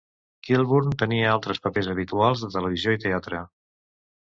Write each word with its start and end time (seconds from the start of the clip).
Kilburn 0.47 0.95
tenia 1.01 1.27
altres 1.33 1.61
papers 1.67 1.91
habituals 1.93 2.43
de 2.47 2.51
televisió 2.59 2.97
i 2.99 3.05
teatre. 3.07 3.45